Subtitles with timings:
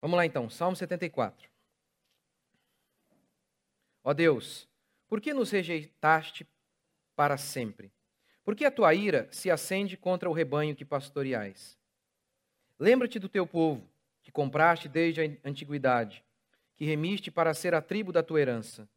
[0.00, 1.50] Vamos lá então, Salmo 74.
[4.02, 4.68] Ó Deus,
[5.06, 6.46] por que nos rejeitaste
[7.14, 7.92] para sempre?
[8.42, 11.78] Por que a tua ira se acende contra o rebanho que pastoreais?
[12.78, 13.86] Lembra-te do teu povo,
[14.22, 16.24] que compraste desde a antiguidade,
[16.74, 18.88] que remiste para ser a tribo da tua herança,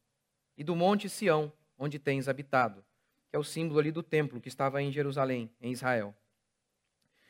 [0.58, 2.84] e do monte Sião, onde tens habitado,
[3.30, 6.16] que é o símbolo ali do templo que estava em Jerusalém, em Israel.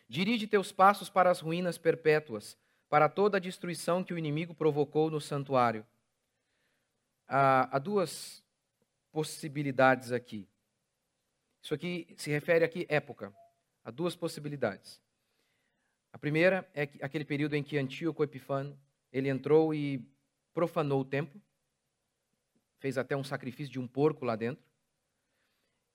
[0.08, 2.56] Dirige teus passos para as ruínas perpétuas,
[2.94, 5.84] para toda a destruição que o inimigo provocou no santuário.
[7.28, 8.44] Há, há duas
[9.12, 10.48] possibilidades aqui.
[11.60, 13.34] Isso aqui se refere aqui época.
[13.84, 15.02] Há duas possibilidades.
[16.12, 18.80] A primeira é aquele período em que Antíoco Epifano
[19.12, 20.08] ele entrou e
[20.54, 21.42] profanou o templo,
[22.78, 24.64] fez até um sacrifício de um porco lá dentro.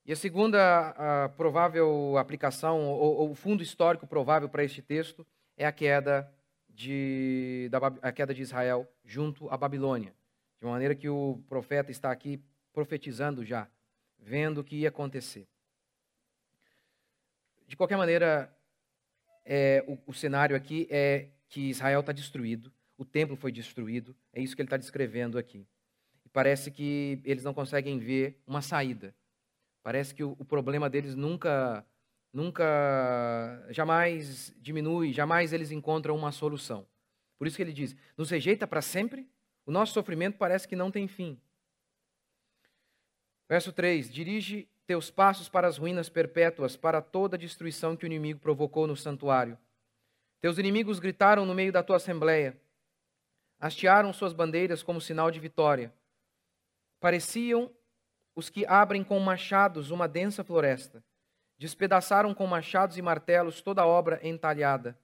[0.04, 0.88] E a segunda
[1.24, 5.24] a provável aplicação, ou, o fundo histórico provável para este texto,
[5.56, 6.36] é a queda
[6.78, 10.14] de, da, a queda de Israel junto à Babilônia.
[10.60, 12.40] De uma maneira que o profeta está aqui
[12.72, 13.68] profetizando já,
[14.16, 15.48] vendo o que ia acontecer.
[17.66, 18.56] De qualquer maneira,
[19.44, 24.40] é, o, o cenário aqui é que Israel está destruído, o templo foi destruído, é
[24.40, 25.66] isso que ele está descrevendo aqui.
[26.24, 29.12] E parece que eles não conseguem ver uma saída.
[29.82, 31.84] Parece que o, o problema deles nunca,
[32.32, 32.64] nunca,
[33.70, 36.86] jamais diminui, jamais eles encontram uma solução.
[37.38, 39.28] Por isso que ele diz: nos rejeita para sempre,
[39.64, 41.40] o nosso sofrimento parece que não tem fim.
[43.48, 48.06] Verso 3: Dirige teus passos para as ruínas perpétuas, para toda a destruição que o
[48.06, 49.58] inimigo provocou no santuário.
[50.40, 52.58] Teus inimigos gritaram no meio da tua assembleia,
[53.58, 55.92] hastearam suas bandeiras como sinal de vitória.
[57.00, 57.70] Pareciam
[58.34, 61.04] os que abrem com machados uma densa floresta.
[61.58, 64.96] Despedaçaram com machados e martelos toda a obra entalhada.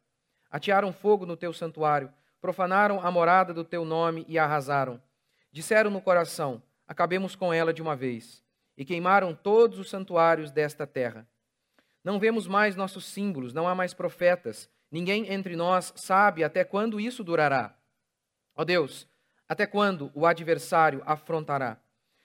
[0.51, 5.03] Atearam fogo no teu santuário, profanaram a morada do teu nome e arrasaram.
[5.51, 8.45] Disseram no coração: Acabemos com ela de uma vez
[8.77, 11.27] e queimaram todos os santuários desta terra.
[12.03, 17.01] Não vemos mais nossos símbolos, não há mais profetas, ninguém entre nós sabe até quando
[17.01, 17.75] isso durará.
[18.55, 19.09] Ó Deus,
[19.49, 21.79] até quando o adversário afrontará?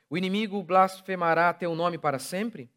[0.09, 2.69] O inimigo blasfemará teu nome para sempre?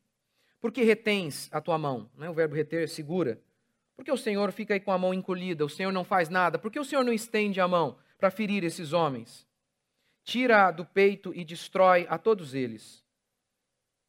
[0.63, 2.09] Por que retens a tua mão?
[2.17, 3.41] Não é o verbo reter, segura.
[3.97, 5.65] Por que o Senhor fica aí com a mão encolhida?
[5.65, 6.57] O Senhor não faz nada?
[6.57, 9.45] Por que o Senhor não estende a mão para ferir esses homens?
[10.23, 13.05] Tira do peito e destrói a todos eles.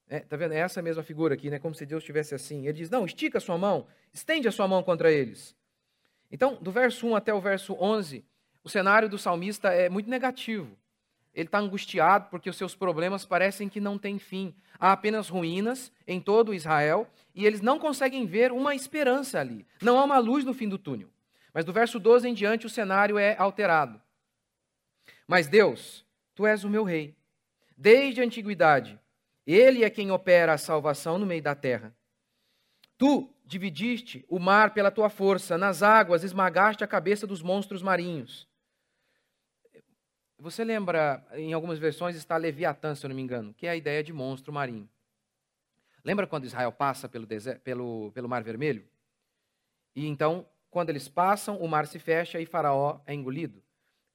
[0.07, 0.53] É, tá vendo?
[0.53, 1.57] É essa mesma figura aqui, né?
[1.57, 2.67] Como se Deus estivesse assim.
[2.67, 5.55] Ele diz: Não, estica a sua mão, estende a sua mão contra eles.
[6.31, 8.23] Então, do verso 1 até o verso 11,
[8.63, 10.77] o cenário do salmista é muito negativo.
[11.33, 14.53] Ele está angustiado porque os seus problemas parecem que não têm fim.
[14.79, 19.65] Há apenas ruínas em todo Israel e eles não conseguem ver uma esperança ali.
[19.81, 21.09] Não há uma luz no fim do túnel.
[21.53, 24.01] Mas do verso 12 em diante o cenário é alterado.
[25.27, 26.05] Mas Deus,
[26.35, 27.15] tu és o meu rei.
[27.75, 28.99] Desde a antiguidade
[29.45, 31.93] ele é quem opera a salvação no meio da terra.
[32.97, 38.47] Tu dividiste o mar pela tua força, nas águas esmagaste a cabeça dos monstros marinhos.
[40.43, 43.77] Você lembra, em algumas versões está Leviatã, se eu não me engano, que é a
[43.77, 44.89] ideia de monstro marinho.
[46.03, 48.85] Lembra quando Israel passa pelo, deserto, pelo, pelo Mar Vermelho?
[49.95, 53.63] E então, quando eles passam, o mar se fecha e Faraó é engolido.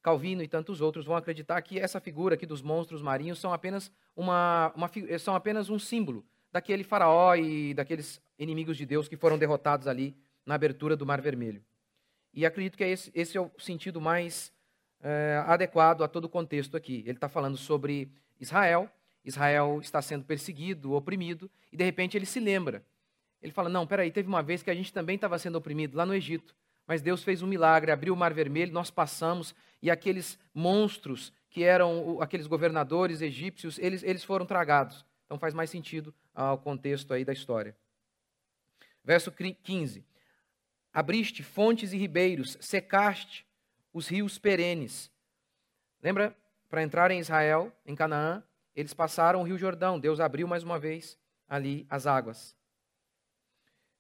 [0.03, 3.91] Calvino e tantos outros vão acreditar que essa figura aqui dos monstros marinhos são apenas,
[4.15, 6.23] uma, uma, são apenas um símbolo
[6.53, 10.15] daquele faraó e daqueles inimigos de Deus que foram derrotados ali
[10.45, 11.65] na abertura do Mar Vermelho.
[12.35, 14.53] E acredito que esse, esse é o sentido mais
[15.03, 17.01] é, adequado a todo o contexto aqui.
[17.01, 18.11] Ele está falando sobre
[18.41, 18.91] Israel,
[19.25, 22.85] Israel está sendo perseguido, oprimido, e de repente ele se lembra.
[23.43, 26.05] Ele fala: Não, peraí, teve uma vez que a gente também estava sendo oprimido lá
[26.05, 26.55] no Egito.
[26.87, 31.63] Mas Deus fez um milagre, abriu o Mar Vermelho, nós passamos e aqueles monstros que
[31.63, 35.05] eram aqueles governadores egípcios, eles, eles foram tragados.
[35.27, 37.77] Então faz mais sentido ao contexto aí da história.
[39.05, 40.05] Verso 15.
[40.93, 43.47] Abriste fontes e ribeiros, secaste
[43.99, 45.11] os rios perenes.
[46.01, 46.37] Lembra?
[46.69, 48.43] Para entrar em Israel, em Canaã,
[48.75, 49.99] eles passaram o rio Jordão.
[49.99, 51.19] Deus abriu mais uma vez
[51.49, 52.57] ali as águas.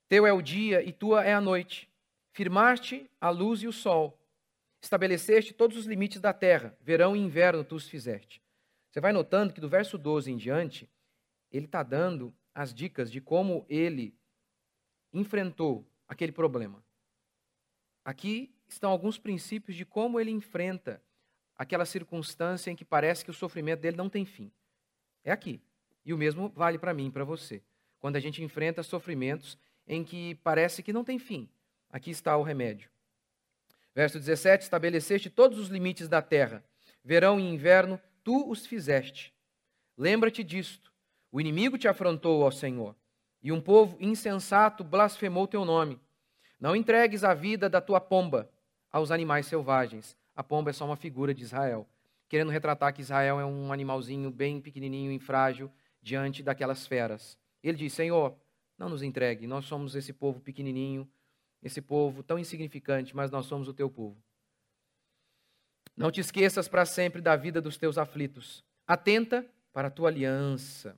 [0.09, 1.91] Teu é o dia e tua é a noite.
[2.31, 4.17] Firmaste a luz e o sol.
[4.81, 6.77] Estabeleceste todos os limites da terra.
[6.81, 8.41] Verão e inverno tu os fizeste.
[8.89, 10.89] Você vai notando que do verso 12 em diante,
[11.50, 14.17] ele está dando as dicas de como ele
[15.12, 16.85] enfrentou aquele problema.
[18.05, 21.03] Aqui estão alguns princípios de como ele enfrenta
[21.56, 24.50] aquela circunstância em que parece que o sofrimento dele não tem fim.
[25.25, 25.61] É aqui.
[26.05, 27.62] E o mesmo vale para mim e para você.
[27.99, 31.49] Quando a gente enfrenta sofrimentos em que parece que não tem fim,
[31.91, 32.91] Aqui está o remédio.
[33.94, 36.62] Verso 17: Estabeleceste todos os limites da terra,
[37.03, 39.35] verão e inverno, tu os fizeste.
[39.97, 40.93] Lembra-te disto:
[41.32, 42.94] o inimigo te afrontou, ó Senhor,
[43.43, 45.99] e um povo insensato blasfemou teu nome.
[46.61, 48.50] Não entregues a vida da tua pomba
[48.90, 50.17] aos animais selvagens.
[50.35, 51.87] A pomba é só uma figura de Israel,
[52.29, 55.70] querendo retratar que Israel é um animalzinho bem pequenininho e frágil
[56.02, 57.38] diante daquelas feras.
[57.62, 58.37] Ele diz: Senhor,
[58.79, 61.08] não nos entregue, nós somos esse povo pequenininho,
[61.62, 64.17] esse povo tão insignificante, mas nós somos o teu povo.
[65.96, 68.64] Não te esqueças para sempre da vida dos teus aflitos.
[68.87, 70.96] Atenta para a tua aliança.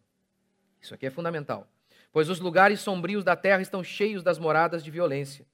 [0.81, 1.66] Isso aqui é fundamental.
[2.12, 5.46] Pois os lugares sombrios da terra estão cheios das moradas de violência.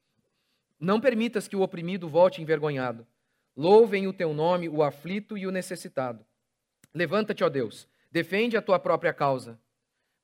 [0.78, 3.06] Não permitas que o oprimido volte envergonhado.
[3.56, 6.25] Louvem o teu nome o aflito e o necessitado.
[6.93, 9.58] Levanta-te, ó Deus, defende a tua própria causa.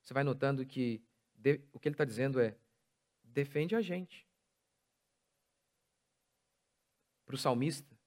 [0.01, 1.01] Você vai notando que
[1.33, 2.55] de, o que ele está dizendo é:
[3.23, 4.27] defende a gente.
[7.25, 7.97] Para o salmista,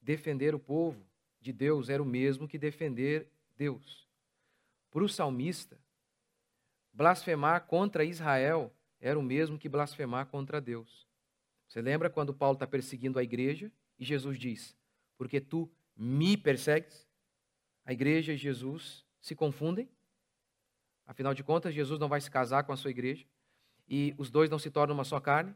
[0.00, 1.04] defender o povo
[1.40, 4.06] de Deus era o mesmo que defender Deus.
[4.90, 5.78] Para o salmista,
[6.92, 11.07] blasfemar contra Israel era o mesmo que blasfemar contra Deus.
[11.68, 14.74] Você lembra quando Paulo está perseguindo a igreja e Jesus diz:
[15.16, 17.06] Porque tu me persegues?
[17.84, 19.88] A igreja e Jesus se confundem.
[21.06, 23.26] Afinal de contas, Jesus não vai se casar com a sua igreja
[23.86, 25.54] e os dois não se tornam uma só carne.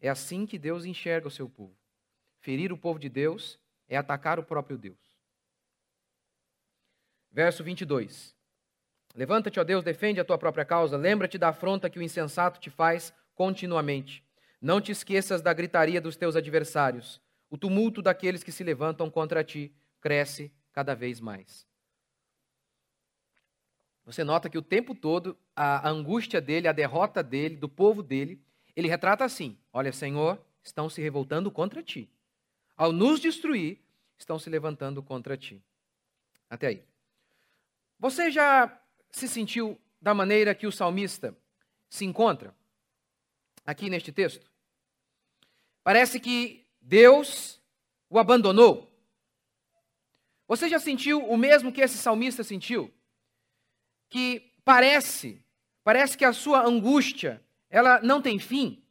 [0.00, 1.76] É assim que Deus enxerga o seu povo.
[2.40, 3.58] Ferir o povo de Deus
[3.88, 5.18] é atacar o próprio Deus.
[7.30, 8.36] Verso 22.
[9.14, 12.70] Levanta-te, ó Deus, defende a tua própria causa, lembra-te da afronta que o insensato te
[12.70, 14.24] faz continuamente.
[14.60, 17.20] Não te esqueças da gritaria dos teus adversários.
[17.48, 21.66] O tumulto daqueles que se levantam contra ti cresce cada vez mais.
[24.04, 28.40] Você nota que o tempo todo a angústia dele, a derrota dele, do povo dele,
[28.74, 32.10] ele retrata assim: Olha, Senhor, estão se revoltando contra ti.
[32.76, 33.78] Ao nos destruir,
[34.16, 35.62] estão se levantando contra ti.
[36.48, 36.84] Até aí.
[37.98, 41.36] Você já se sentiu da maneira que o salmista
[41.90, 42.54] se encontra
[43.70, 44.50] aqui neste texto?
[45.84, 47.60] Parece que Deus
[48.10, 48.90] o abandonou.
[50.46, 52.92] Você já sentiu o mesmo que esse salmista sentiu?
[54.08, 55.42] que parece,
[55.84, 58.82] parece que a sua angústia, ela não tem fim.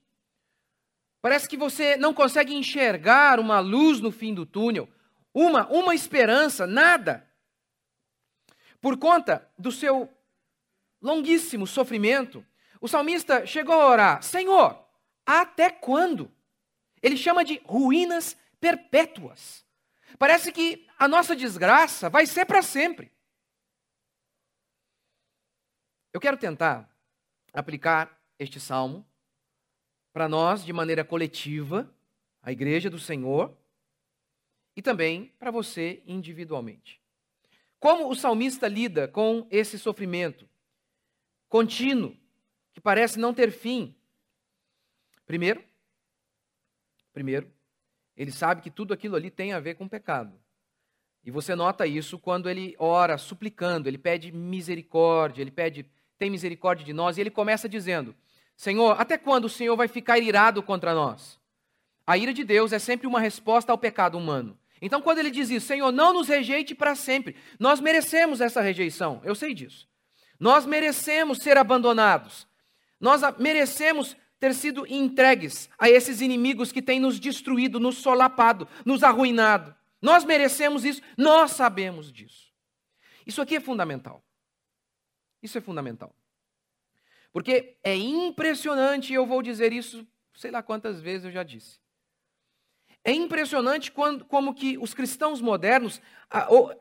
[1.22, 4.88] Parece que você não consegue enxergar uma luz no fim do túnel,
[5.34, 7.28] uma, uma esperança, nada.
[8.80, 10.10] Por conta do seu
[11.02, 12.46] longuíssimo sofrimento,
[12.80, 14.84] o salmista chegou a orar: Senhor,
[15.26, 16.32] até quando?
[17.02, 19.66] Ele chama de ruínas perpétuas.
[20.18, 23.12] Parece que a nossa desgraça vai ser para sempre.
[26.14, 26.90] Eu quero tentar
[27.54, 29.06] aplicar este salmo
[30.12, 31.94] para nós de maneira coletiva,
[32.42, 33.56] a igreja do Senhor,
[34.76, 37.02] e também para você individualmente.
[37.80, 40.50] Como o salmista lida com esse sofrimento
[41.48, 42.18] contínuo,
[42.78, 43.96] que parece não ter fim?
[45.26, 45.64] Primeiro,
[47.12, 47.52] primeiro,
[48.16, 50.40] ele sabe que tudo aquilo ali tem a ver com pecado.
[51.24, 55.90] E você nota isso quando ele ora suplicando, ele pede misericórdia, ele pede
[56.20, 57.18] tem misericórdia de nós.
[57.18, 58.16] E ele começa dizendo:
[58.56, 61.40] Senhor, até quando o Senhor vai ficar irado contra nós?
[62.06, 64.56] A ira de Deus é sempre uma resposta ao pecado humano.
[64.80, 69.20] Então, quando ele diz isso, Senhor, não nos rejeite para sempre, nós merecemos essa rejeição,
[69.24, 69.90] eu sei disso.
[70.40, 72.48] Nós merecemos ser abandonados,
[73.00, 79.04] nós merecemos ter sido entregues a esses inimigos que têm nos destruído, nos solapado, nos
[79.04, 79.76] arruinado.
[80.02, 82.52] Nós merecemos isso, nós sabemos disso.
[83.26, 84.24] Isso aqui é fundamental.
[85.42, 86.16] Isso é fundamental.
[87.32, 91.80] Porque é impressionante, eu vou dizer isso, sei lá quantas vezes eu já disse.
[93.04, 96.02] É impressionante quando, como que os cristãos modernos,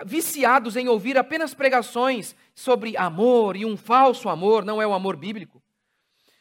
[0.05, 5.17] viciados em ouvir apenas pregações sobre amor e um falso amor, não é o amor
[5.17, 5.63] bíblico,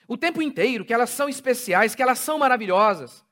[0.08, 3.26] o tempo inteiro, que elas são especiais, que elas são maravilhosas.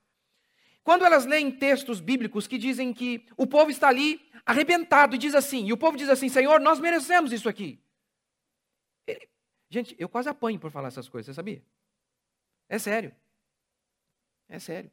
[0.83, 5.33] Quando elas leem textos bíblicos que dizem que o povo está ali arrebentado e diz
[5.33, 7.81] assim, e o povo diz assim: Senhor, nós merecemos isso aqui.
[9.07, 9.29] Ele...
[9.69, 11.63] Gente, eu quase apanho por falar essas coisas, você sabia?
[12.67, 13.15] É sério.
[14.49, 14.91] É sério.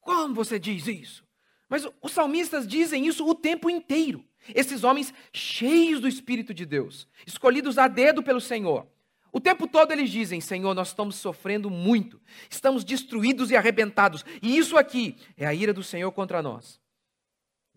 [0.00, 1.26] Como você diz isso?
[1.68, 4.22] Mas os salmistas dizem isso o tempo inteiro.
[4.54, 8.91] Esses homens cheios do Espírito de Deus, escolhidos a dedo pelo Senhor.
[9.32, 12.20] O tempo todo eles dizem: Senhor, nós estamos sofrendo muito,
[12.50, 16.78] estamos destruídos e arrebentados, e isso aqui é a ira do Senhor contra nós.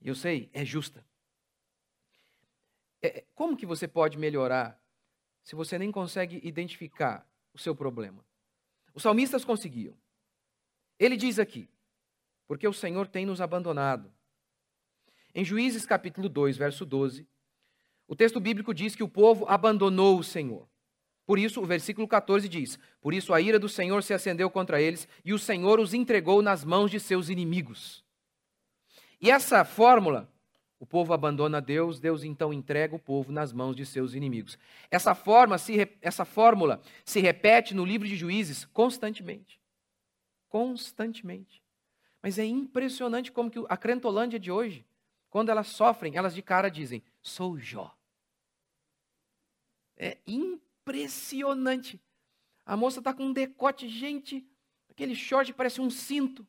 [0.04, 1.04] Eu sei, é justa.
[3.02, 4.80] É, como que você pode melhorar
[5.44, 8.24] se você nem consegue identificar o seu problema?
[8.94, 9.98] Os salmistas conseguiam.
[11.00, 11.70] Ele diz aqui:
[12.48, 14.12] porque o Senhor tem nos abandonado.
[15.34, 17.28] Em Juízes capítulo 2, verso 12,
[18.08, 20.68] o texto bíblico diz que o povo abandonou o Senhor.
[21.26, 24.80] Por isso, o versículo 14 diz: Por isso a ira do Senhor se acendeu contra
[24.80, 28.04] eles, e o Senhor os entregou nas mãos de seus inimigos.
[29.20, 30.32] E essa fórmula,
[30.80, 34.58] o povo abandona Deus, Deus então entrega o povo nas mãos de seus inimigos.
[34.92, 39.60] Essa, forma se, essa fórmula se repete no livro de Juízes constantemente.
[40.48, 41.64] Constantemente.
[42.22, 44.86] Mas é impressionante como que a crentolândia de hoje,
[45.30, 47.96] quando elas sofrem, elas de cara dizem: Sou Jó.
[49.98, 52.00] É impressionante impressionante.
[52.66, 54.46] A moça está com um decote, gente,
[54.90, 56.48] aquele short parece um cinto.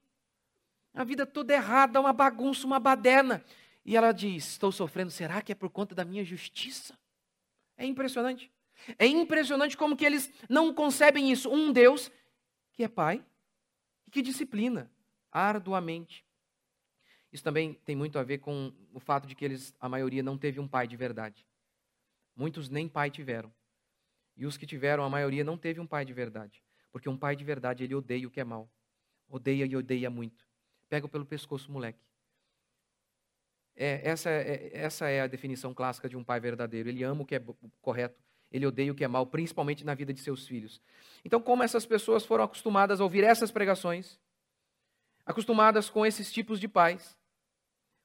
[0.95, 3.43] A vida toda errada, uma bagunça, uma baderna.
[3.85, 6.99] E ela diz: Estou sofrendo, será que é por conta da minha justiça?
[7.76, 8.50] É impressionante.
[8.99, 11.50] É impressionante como que eles não concebem isso.
[11.50, 12.11] Um Deus
[12.73, 13.25] que é pai
[14.07, 14.90] e que disciplina
[15.33, 16.25] arduamente.
[17.33, 20.38] Isso também tem muito a ver com o fato de que eles, a maioria, não
[20.38, 21.47] teve um pai de verdade.
[22.35, 23.52] Muitos nem pai tiveram.
[24.37, 26.62] E os que tiveram, a maioria não teve um pai de verdade.
[26.93, 28.71] Porque um pai de verdade, ele odeia o que é mal.
[29.28, 30.47] Odeia e odeia muito.
[30.88, 32.05] Pega pelo pescoço, moleque.
[33.75, 36.88] É, essa, é, essa é a definição clássica de um pai verdadeiro.
[36.88, 37.43] Ele ama o que é
[37.81, 38.19] correto,
[38.50, 40.81] ele odeia o que é mal, principalmente na vida de seus filhos.
[41.25, 44.19] Então, como essas pessoas foram acostumadas a ouvir essas pregações,
[45.26, 47.19] acostumadas com esses tipos de pais,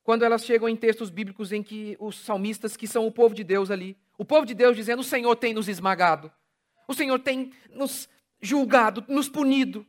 [0.04, 3.44] quando elas chegam em textos bíblicos em que os salmistas, que são o povo de
[3.44, 6.32] Deus ali, o povo de Deus dizendo: O Senhor tem nos esmagado,
[6.88, 8.08] o Senhor tem nos
[8.40, 9.84] julgado, nos punido.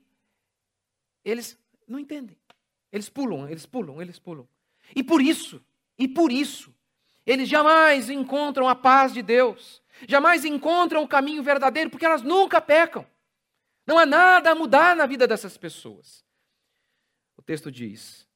[1.23, 2.39] Eles não entendem.
[2.91, 4.49] Eles pulam, eles pulam, eles pulam.
[4.97, 5.63] E por isso,
[5.99, 6.75] e por isso,
[7.27, 12.59] eles jamais encontram a paz de Deus, jamais encontram o caminho verdadeiro, porque elas nunca
[12.59, 13.07] pecam.
[13.87, 16.25] Não há nada a mudar na vida dessas pessoas.
[17.37, 18.27] O texto diz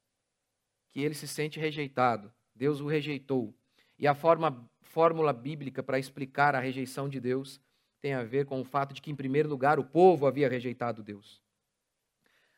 [0.90, 3.54] que ele se sente rejeitado, Deus o rejeitou.
[3.98, 7.60] E a forma fórmula bíblica para explicar a rejeição de Deus
[8.00, 11.02] tem a ver com o fato de que, em primeiro lugar, o povo havia rejeitado
[11.02, 11.42] Deus.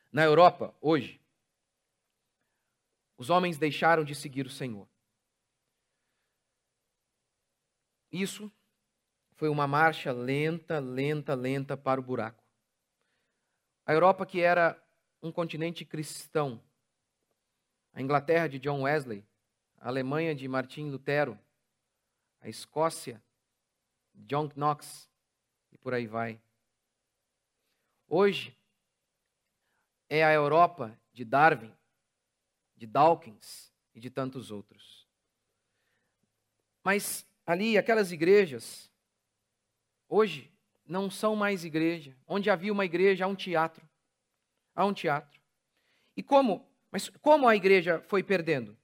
[0.09, 1.21] Na Europa, hoje,
[3.17, 4.87] os homens deixaram de seguir o Senhor.
[8.09, 8.49] Isso
[9.35, 12.41] foi uma marcha lenta, lenta, lenta para o buraco.
[13.85, 14.81] A Europa, que era
[15.21, 16.63] um continente cristão,
[17.91, 19.27] a Inglaterra de John Wesley,
[19.77, 21.37] a Alemanha de Martim Lutero,
[22.41, 23.21] a Escócia,
[24.13, 25.09] John Knox
[25.71, 26.41] e por aí vai.
[28.07, 28.57] Hoje
[30.09, 31.73] é a Europa de Darwin,
[32.75, 35.07] de Dawkins e de tantos outros.
[36.83, 38.91] Mas ali, aquelas igrejas,
[40.07, 40.51] hoje
[40.85, 42.17] não são mais igreja.
[42.25, 43.87] Onde havia uma igreja, há um teatro.
[44.73, 45.39] Há um teatro.
[46.17, 46.67] E como?
[46.91, 48.75] Mas como a igreja foi perdendo?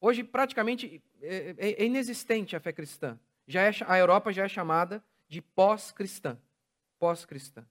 [0.00, 3.18] Hoje, praticamente, é, é, é inexistente a fé cristã.
[3.46, 6.38] Já é, a Europa já é chamada de pós-cristã.
[6.98, 7.66] Pós-cristã.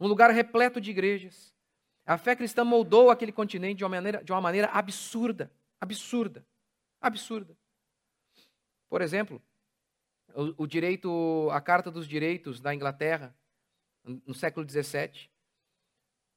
[0.00, 1.54] Um lugar repleto de igrejas.
[2.04, 5.52] A fé cristã moldou aquele continente de uma maneira, de uma maneira absurda.
[5.80, 6.44] Absurda.
[7.00, 7.56] Absurda.
[8.88, 9.42] Por exemplo,
[10.34, 13.34] o, o direito, a Carta dos Direitos da Inglaterra,
[14.04, 15.30] no século XVII,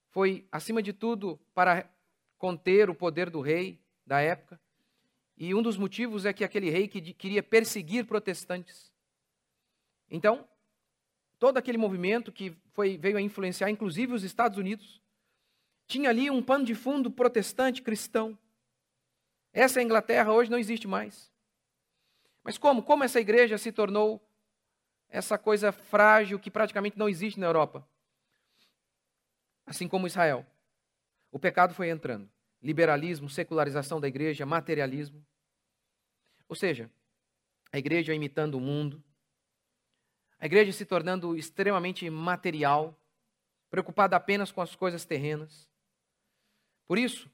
[0.09, 1.89] foi, acima de tudo, para
[2.37, 4.59] conter o poder do rei da época,
[5.37, 8.91] e um dos motivos é que aquele rei que queria perseguir protestantes.
[10.09, 10.47] Então,
[11.37, 15.01] todo aquele movimento que foi, veio a influenciar, inclusive os Estados Unidos,
[15.87, 18.37] tinha ali um pano de fundo protestante cristão.
[19.51, 21.31] Essa Inglaterra hoje não existe mais.
[22.41, 22.81] Mas como?
[22.81, 24.21] Como essa igreja se tornou
[25.09, 27.87] essa coisa frágil que praticamente não existe na Europa?
[29.65, 30.45] Assim como Israel.
[31.31, 32.29] O pecado foi entrando
[32.65, 35.23] liberalismo, secularização da igreja, materialismo.
[36.49, 36.89] Ou seja,
[37.71, 39.03] a igreja imitando o mundo,
[40.39, 42.99] a igreja se tornando extremamente material,
[43.69, 45.69] preocupada apenas com as coisas terrenas.
[46.87, 47.29] Por isso,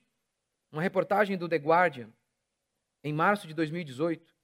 [0.69, 2.11] uma reportagem do The Guardian,
[3.01, 4.35] em março de 2018,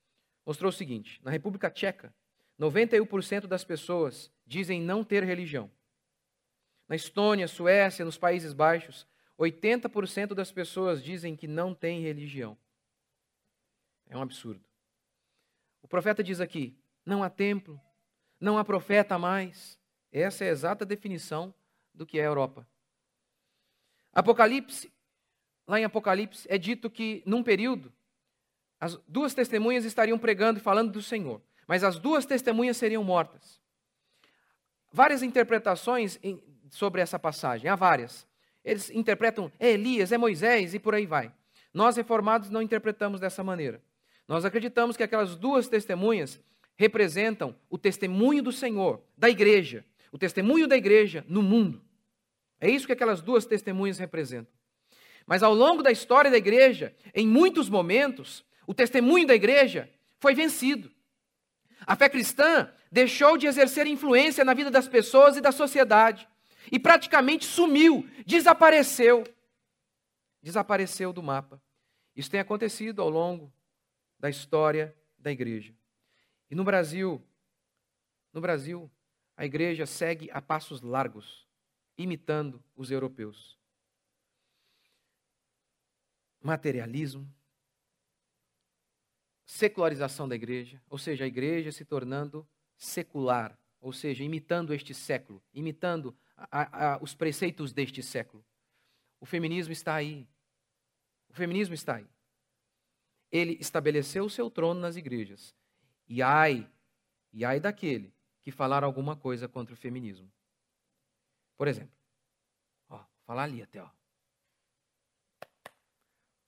[0.45, 2.15] mostrou o seguinte: na República Tcheca,
[2.57, 5.69] 91% das pessoas dizem não ter religião.
[6.87, 9.05] Na Estônia, Suécia, nos Países Baixos,
[9.39, 12.57] 80% das pessoas dizem que não têm religião.
[14.09, 14.63] É um absurdo.
[15.81, 17.79] O profeta diz aqui: não há templo,
[18.39, 19.79] não há profeta mais.
[20.11, 21.53] Essa é a exata definição
[21.93, 22.67] do que é a Europa.
[24.13, 24.91] Apocalipse,
[25.67, 27.93] lá em Apocalipse, é dito que num período
[28.79, 33.61] as duas testemunhas estariam pregando e falando do Senhor, mas as duas testemunhas seriam mortas.
[34.91, 36.19] Várias interpretações
[36.69, 38.27] sobre essa passagem, há várias.
[38.67, 41.31] Eles interpretam é Elias, é Moisés e por aí vai.
[41.73, 43.81] Nós reformados não interpretamos dessa maneira.
[44.27, 46.37] Nós acreditamos que aquelas duas testemunhas
[46.75, 51.81] representam o testemunho do Senhor, da igreja, o testemunho da igreja no mundo.
[52.59, 54.51] É isso que aquelas duas testemunhas representam.
[55.25, 60.35] Mas ao longo da história da igreja, em muitos momentos, o testemunho da igreja foi
[60.35, 60.91] vencido.
[61.85, 66.27] A fé cristã deixou de exercer influência na vida das pessoas e da sociedade
[66.71, 69.23] e praticamente sumiu, desapareceu.
[70.41, 71.61] Desapareceu do mapa.
[72.15, 73.51] Isso tem acontecido ao longo
[74.19, 75.75] da história da igreja.
[76.49, 77.21] E no Brasil,
[78.33, 78.89] no Brasil,
[79.35, 81.47] a igreja segue a passos largos,
[81.97, 83.57] imitando os europeus.
[86.41, 87.31] Materialismo,
[89.45, 95.41] secularização da igreja, ou seja, a igreja se tornando secular, ou seja, imitando este século,
[95.53, 98.45] imitando a, a, os preceitos deste século.
[99.19, 100.27] O feminismo está aí,
[101.29, 102.07] o feminismo está aí.
[103.31, 105.55] Ele estabeleceu o seu trono nas igrejas.
[106.07, 106.71] E ai,
[107.33, 110.31] e ai daquele que falar alguma coisa contra o feminismo.
[111.57, 111.97] Por exemplo,
[112.87, 113.89] ó, falar ali até, ó.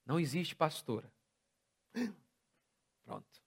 [0.06, 1.12] Não existe pastora.
[3.04, 3.44] Pronto.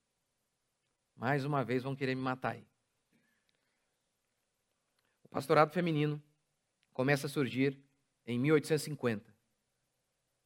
[1.15, 2.67] Mais uma vez vão querer me matar aí.
[5.23, 6.21] O pastorado feminino
[6.93, 7.77] começa a surgir
[8.25, 9.33] em 1850.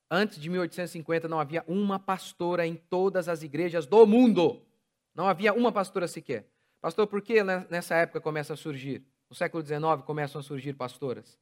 [0.09, 4.65] Antes de 1850 não havia uma pastora em todas as igrejas do mundo.
[5.13, 6.49] Não havia uma pastora sequer.
[6.79, 9.05] Pastor, por que nessa época começa a surgir?
[9.29, 11.37] No século XIX começam a surgir pastoras?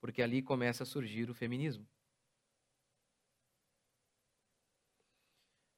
[0.00, 1.86] Porque ali começa a surgir o feminismo.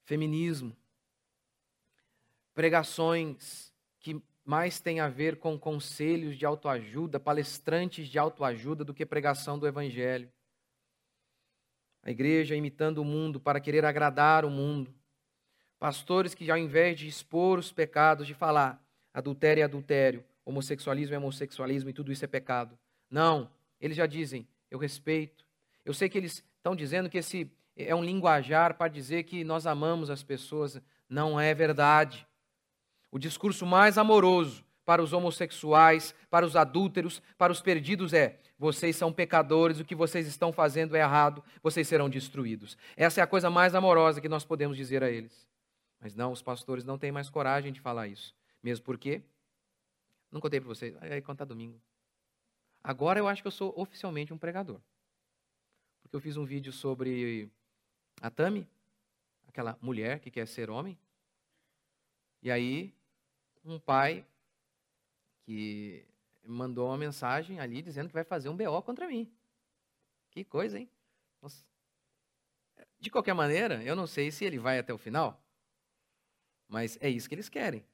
[0.05, 0.77] Feminismo.
[2.55, 3.70] Pregações
[4.50, 9.66] mais têm a ver com conselhos de autoajuda, palestrantes de autoajuda do que pregação do
[9.66, 10.28] evangelho
[12.02, 14.95] a igreja imitando o mundo para querer agradar o mundo.
[15.78, 21.18] Pastores que, ao invés de expor os pecados, de falar adultério é adultério, homossexualismo é
[21.18, 22.79] homossexualismo e tudo isso é pecado.
[23.11, 25.44] Não, eles já dizem, eu respeito.
[25.85, 29.66] Eu sei que eles estão dizendo que esse é um linguajar para dizer que nós
[29.66, 30.81] amamos as pessoas.
[31.09, 32.27] Não é verdade.
[33.11, 38.96] O discurso mais amoroso para os homossexuais, para os adúlteros, para os perdidos é: vocês
[38.96, 42.77] são pecadores, o que vocês estão fazendo é errado, vocês serão destruídos.
[42.96, 45.49] Essa é a coisa mais amorosa que nós podemos dizer a eles.
[46.01, 48.35] Mas não, os pastores não têm mais coragem de falar isso.
[48.62, 49.23] Mesmo porque,
[50.31, 51.81] não contei para vocês, aí contar domingo.
[52.83, 54.81] Agora eu acho que eu sou oficialmente um pregador.
[56.03, 57.51] Porque eu fiz um vídeo sobre
[58.20, 58.66] a Tami,
[59.46, 60.99] aquela mulher que quer ser homem.
[62.42, 62.92] E aí,
[63.64, 64.27] um pai
[65.42, 66.07] que
[66.42, 69.33] mandou uma mensagem ali dizendo que vai fazer um BO contra mim.
[70.31, 70.90] Que coisa, hein?
[71.40, 71.64] Nossa.
[72.99, 75.42] De qualquer maneira, eu não sei se ele vai até o final,
[76.68, 77.85] mas é isso que eles querem.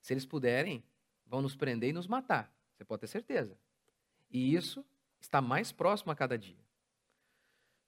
[0.00, 0.84] Se eles puderem,
[1.26, 2.52] vão nos prender e nos matar.
[2.74, 3.58] Você pode ter certeza.
[4.30, 4.84] E isso
[5.20, 6.64] está mais próximo a cada dia.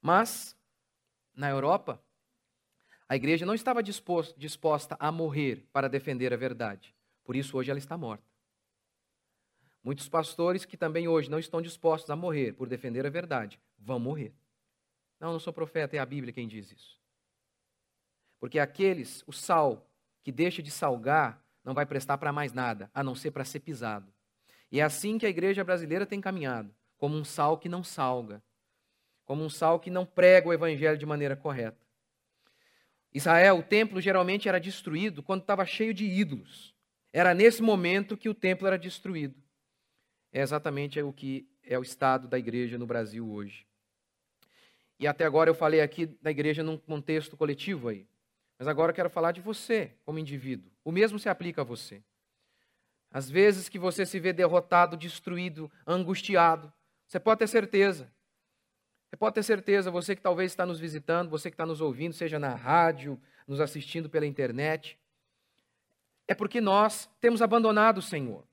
[0.02, 0.56] Mas,
[1.34, 2.02] na Europa,
[3.10, 6.94] a igreja não estava disposta a morrer para defender a verdade.
[7.24, 8.22] Por isso, hoje ela está morta.
[9.82, 13.98] Muitos pastores que também hoje não estão dispostos a morrer por defender a verdade, vão
[13.98, 14.32] morrer.
[15.18, 17.00] Não, não sou profeta, é a Bíblia quem diz isso.
[18.38, 19.90] Porque aqueles, o sal
[20.22, 23.58] que deixa de salgar, não vai prestar para mais nada, a não ser para ser
[23.58, 24.14] pisado.
[24.70, 28.40] E é assim que a igreja brasileira tem caminhado, como um sal que não salga,
[29.24, 31.89] como um sal que não prega o evangelho de maneira correta.
[33.12, 36.74] Israel, o templo geralmente era destruído quando estava cheio de ídolos.
[37.12, 39.34] Era nesse momento que o templo era destruído
[40.32, 43.66] é exatamente o que é o estado da igreja no Brasil hoje.
[44.98, 48.06] E até agora eu falei aqui da igreja num contexto coletivo aí.
[48.58, 50.70] Mas agora eu quero falar de você como indivíduo.
[50.84, 52.02] O mesmo se aplica a você.
[53.10, 56.72] Às vezes que você se vê derrotado, destruído, angustiado,
[57.06, 58.12] você pode ter certeza.
[59.10, 62.14] Você pode ter certeza, você que talvez está nos visitando, você que está nos ouvindo,
[62.14, 64.96] seja na rádio, nos assistindo pela internet,
[66.28, 68.46] é porque nós temos abandonado o Senhor.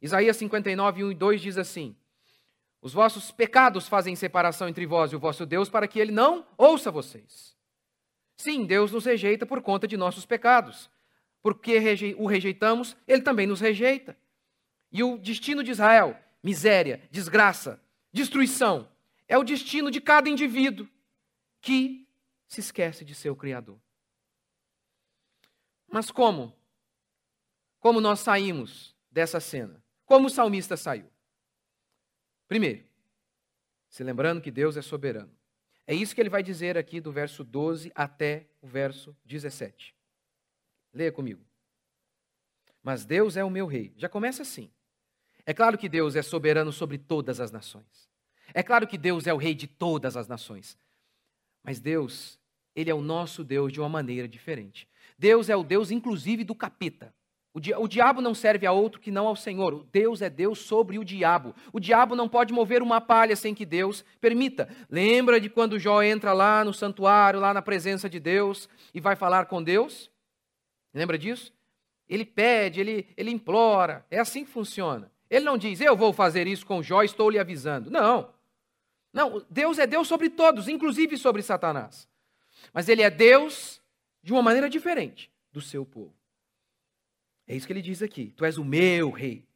[0.00, 1.96] Isaías 59, 1 e 2 diz assim:
[2.80, 6.46] Os vossos pecados fazem separação entre vós e o vosso Deus, para que ele não
[6.56, 7.56] ouça vocês.
[8.36, 10.88] Sim, Deus nos rejeita por conta de nossos pecados.
[11.42, 11.76] Porque
[12.16, 14.16] o rejeitamos, ele também nos rejeita.
[14.92, 18.88] E o destino de Israel, miséria, desgraça, destruição,
[19.26, 20.88] é o destino de cada indivíduo
[21.60, 22.06] que
[22.46, 23.80] se esquece de seu Criador.
[25.88, 26.56] Mas como?
[27.78, 29.82] Como nós saímos dessa cena?
[30.04, 31.10] Como o salmista saiu?
[32.48, 32.84] Primeiro,
[33.88, 35.32] Se lembrando que Deus é soberano.
[35.86, 39.94] É isso que ele vai dizer aqui do verso 12 até o verso 17.
[40.92, 41.46] Leia comigo.
[42.82, 43.92] Mas Deus é o meu rei.
[43.96, 44.68] Já começa assim.
[45.46, 48.10] É claro que Deus é soberano sobre todas as nações.
[48.52, 50.76] É claro que Deus é o rei de todas as nações.
[51.62, 52.38] Mas Deus,
[52.74, 54.86] ele é o nosso Deus de uma maneira diferente.
[55.18, 57.14] Deus é o Deus, inclusive, do capeta.
[57.54, 59.86] O, di o diabo não serve a outro que não ao Senhor.
[59.92, 61.54] Deus é Deus sobre o diabo.
[61.72, 64.68] O diabo não pode mover uma palha sem que Deus permita.
[64.90, 69.14] Lembra de quando Jó entra lá no santuário, lá na presença de Deus, e vai
[69.14, 70.10] falar com Deus?
[70.92, 71.52] Lembra disso?
[72.08, 74.04] Ele pede, ele, ele implora.
[74.10, 75.10] É assim que funciona.
[75.30, 77.88] Ele não diz, eu vou fazer isso com Jó, estou lhe avisando.
[77.88, 78.33] Não.
[79.14, 82.08] Não, Deus é Deus sobre todos, inclusive sobre Satanás.
[82.72, 83.80] Mas ele é Deus
[84.20, 86.12] de uma maneira diferente do seu povo.
[87.46, 88.34] É isso que ele diz aqui.
[88.36, 89.46] Tu és o meu rei.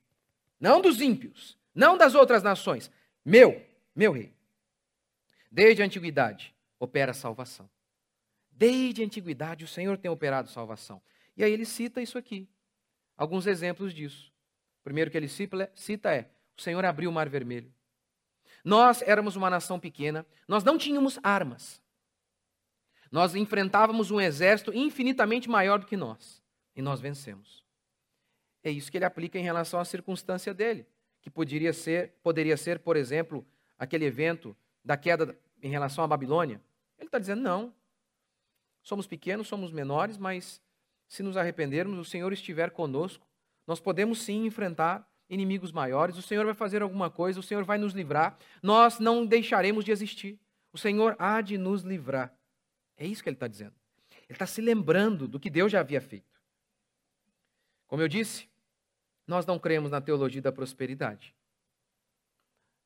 [0.61, 2.89] Não dos ímpios, não das outras nações.
[3.25, 3.61] Meu,
[3.97, 4.33] meu rei.
[5.51, 7.69] Desde a antiguidade opera salvação.
[8.53, 11.03] Desde a antiguidade o Senhor tem operado salvação.
[11.37, 12.49] E aí ele cita isso aqui.
[13.17, 14.33] Alguns exemplos disso.
[14.81, 17.73] O primeiro que ele cita é: o Senhor abriu o mar vermelho.
[18.65, 21.83] Nós éramos uma nação pequena, nós não tínhamos armas.
[23.11, 26.43] Nós enfrentávamos um exército infinitamente maior do que nós.
[26.77, 27.65] E nós vencemos.
[28.63, 30.87] É isso que ele aplica em relação à circunstância dele,
[31.23, 33.47] que poderia ser, poderia ser, por exemplo,
[33.79, 36.61] aquele evento da queda em relação à Babilônia.
[36.99, 37.75] Ele está dizendo: não.
[38.83, 40.61] Somos pequenos, somos menores, mas
[41.09, 43.27] se nos arrependermos, o Senhor estiver conosco,
[43.67, 47.79] nós podemos sim enfrentar inimigos maiores, o Senhor vai fazer alguma coisa, o Senhor vai
[47.79, 50.39] nos livrar, nós não deixaremos de existir.
[50.73, 52.35] O Senhor há de nos livrar.
[52.97, 53.75] É isso que ele está dizendo.
[54.11, 56.39] Ele está se lembrando do que Deus já havia feito.
[57.87, 58.49] Como eu disse,
[59.27, 61.35] nós não cremos na teologia da prosperidade,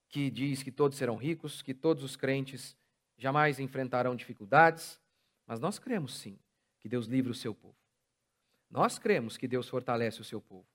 [0.08, 2.76] que diz que todos serão ricos, que todos os crentes
[3.16, 5.00] jamais enfrentarão dificuldades,
[5.46, 6.38] mas nós cremos sim
[6.78, 7.76] que Deus livra o seu povo.
[8.70, 10.66] Nós cremos que Deus fortalece o seu povo.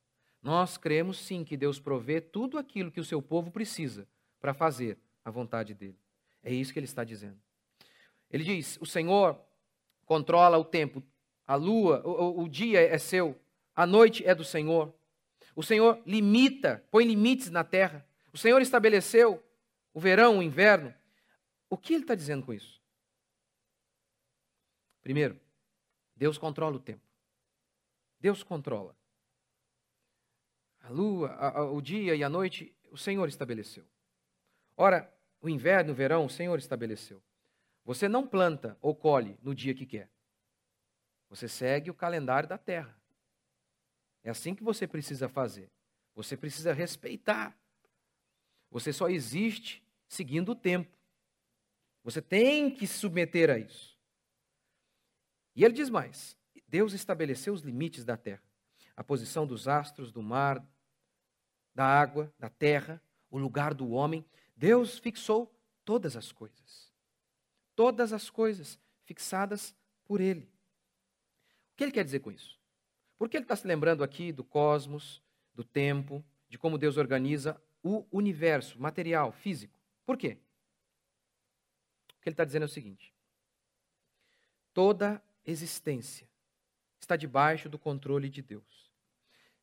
[0.42, 4.08] Nós cremos sim que Deus provê tudo aquilo que o seu povo precisa
[4.40, 6.00] para fazer a vontade dele.
[6.44, 7.40] É isso que ele está dizendo.
[8.30, 9.40] Ele diz: O Senhor
[10.06, 11.04] controla o tempo,
[11.46, 13.40] a lua, o, o dia é seu,
[13.76, 14.94] a noite é do Senhor.
[15.56, 18.08] O Senhor limita, põe limites na terra.
[18.32, 19.44] O Senhor estabeleceu
[19.94, 20.94] o verão, o inverno.
[21.70, 22.82] O que ele está dizendo com isso?
[25.02, 25.40] Primeiro,
[26.16, 27.02] Deus controla o tempo.
[28.20, 28.97] Deus controla.
[30.88, 33.86] A lua, a, a, o dia e a noite, o Senhor estabeleceu.
[34.78, 37.22] Ora, o inverno, o verão, o Senhor estabeleceu.
[37.84, 40.10] Você não planta ou colhe no dia que quer.
[41.30, 42.98] Você segue o calendário da terra.
[44.24, 45.70] É assim que você precisa fazer.
[46.16, 47.58] Você precisa respeitar.
[48.72, 50.98] Você só existe seguindo o tempo.
[52.02, 53.98] Você tem que se submeter a isso.
[55.54, 58.44] E ele diz mais: Deus estabeleceu os limites da terra,
[58.96, 60.66] a posição dos astros, do mar,
[61.78, 64.26] da água, da terra, o lugar do homem.
[64.56, 65.54] Deus fixou
[65.86, 66.88] todas as coisas
[67.78, 70.52] todas as coisas fixadas por Ele.
[71.72, 72.60] O que ele quer dizer com isso?
[73.20, 75.22] Por que ele está se lembrando aqui do cosmos,
[75.54, 79.80] do tempo, de como Deus organiza o universo material, físico?
[80.04, 80.40] Por quê?
[82.18, 83.14] O que ele está dizendo é o seguinte:
[84.74, 86.28] toda existência
[87.00, 88.92] está debaixo do controle de Deus.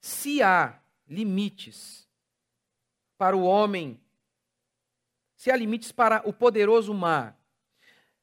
[0.00, 2.08] Se há limites
[3.16, 4.00] para o homem,
[5.36, 7.38] se há limites para o poderoso mar,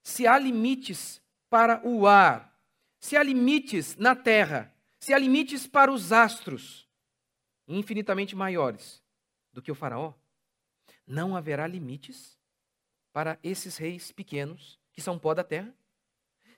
[0.04, 2.58] se há limites para o ar,
[3.00, 6.88] se há limites na terra, se há limites para os astros,
[7.68, 9.02] infinitamente maiores
[9.54, 10.14] do que o Faraó,
[11.06, 12.38] não haverá limites
[13.12, 15.74] para esses reis pequenos que são pó da terra?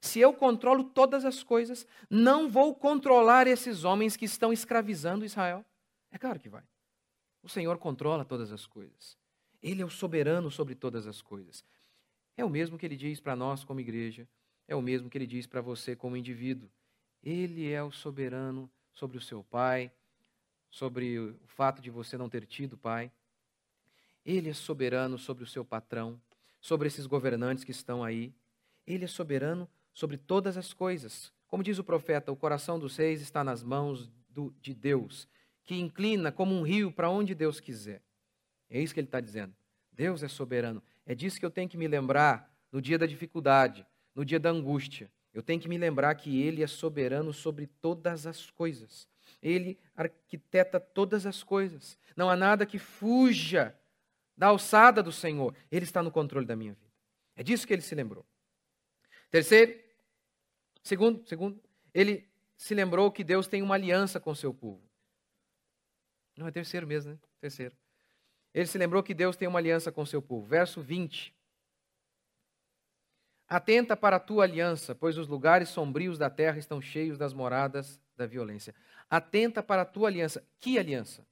[0.02, 5.66] Se eu controlo todas as coisas, não vou controlar esses homens que estão escravizando Israel?
[6.14, 6.64] É claro que vai.
[7.42, 9.18] O Senhor controla todas as coisas.
[9.62, 11.66] Ele é o soberano sobre todas as coisas.
[12.38, 14.28] É o mesmo que ele diz para nós como igreja,
[14.68, 16.70] é o mesmo que ele diz para você como indivíduo.
[17.22, 19.92] Ele é o soberano sobre o seu pai,
[20.70, 23.12] sobre o fato de você não ter tido pai.
[24.24, 26.22] Ele é soberano sobre o seu patrão,
[26.62, 28.34] sobre esses governantes que estão aí.
[28.86, 31.34] Ele é soberano sobre todas as coisas.
[31.48, 35.28] Como diz o profeta, o coração dos reis está nas mãos do, de Deus,
[35.64, 38.02] que inclina como um rio para onde Deus quiser.
[38.70, 39.54] É isso que ele está dizendo.
[39.92, 40.82] Deus é soberano.
[41.06, 44.50] É disso que eu tenho que me lembrar no dia da dificuldade, no dia da
[44.50, 45.12] angústia.
[45.34, 49.08] Eu tenho que me lembrar que Ele é soberano sobre todas as coisas.
[49.42, 51.98] Ele arquiteta todas as coisas.
[52.16, 53.76] Não há nada que fuja
[54.38, 55.56] da alçada do Senhor.
[55.72, 56.94] Ele está no controle da minha vida.
[57.36, 58.26] É disso que ele se lembrou.
[59.32, 59.80] Terceiro,
[60.84, 61.60] segundo, segundo,
[61.94, 64.83] ele se lembrou que Deus tem uma aliança com seu povo.
[66.38, 67.20] Não é terceiro mesmo, né?
[67.40, 67.76] Terceiro.
[68.54, 70.46] Ele se lembrou que Deus tem uma aliança com seu povo.
[70.46, 71.36] Verso 20.
[73.48, 78.02] Atenta para a tua aliança, pois os lugares sombrios da terra estão cheios das moradas
[78.16, 78.74] da violência.
[79.10, 80.44] Atenta para a tua aliança.
[80.60, 81.26] Que aliança?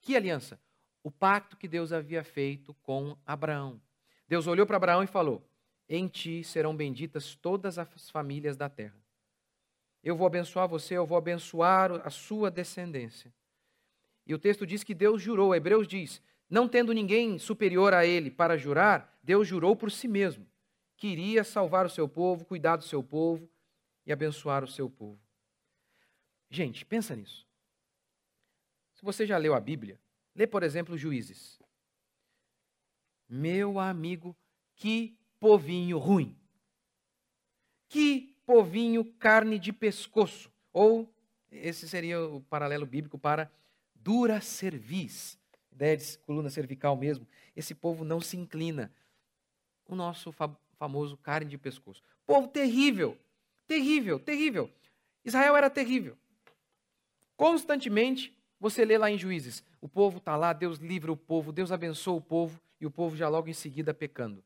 [0.00, 0.60] Que aliança?
[1.02, 3.80] O pacto que Deus havia feito com Abraão.
[4.28, 5.46] Deus olhou para Abraão e falou:
[5.88, 8.98] Em ti serão benditas todas as famílias da terra.
[10.02, 13.32] Eu vou abençoar você, eu vou abençoar a sua descendência.
[14.30, 18.30] E o texto diz que Deus jurou, Hebreus diz: não tendo ninguém superior a ele
[18.30, 20.50] para jurar, Deus jurou por si mesmo
[21.00, 23.50] queria salvar o seu povo, cuidar do seu povo
[24.04, 25.18] e abençoar o seu povo.
[26.50, 27.48] Gente, pensa nisso.
[28.92, 29.98] Se você já leu a Bíblia,
[30.34, 31.58] lê, por exemplo, Juízes.
[33.26, 34.36] Meu amigo,
[34.76, 36.36] que povinho ruim.
[37.88, 40.52] Que povinho carne de pescoço.
[40.70, 41.10] Ou,
[41.50, 43.50] esse seria o paralelo bíblico para
[44.00, 45.38] dura cerviz.
[45.72, 47.26] Ideia de coluna cervical mesmo.
[47.54, 48.92] Esse povo não se inclina.
[49.86, 50.32] O nosso
[50.78, 52.02] famoso carne de pescoço.
[52.26, 53.18] Povo terrível,
[53.66, 54.70] terrível, terrível.
[55.24, 56.16] Israel era terrível.
[57.36, 61.72] Constantemente, você lê lá em Juízes, o povo está lá, Deus livra o povo, Deus
[61.72, 64.44] abençoa o povo, e o povo já logo em seguida pecando.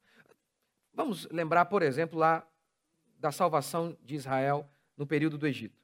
[0.93, 2.47] Vamos lembrar, por exemplo, lá
[3.19, 5.77] da salvação de Israel no período do Egito.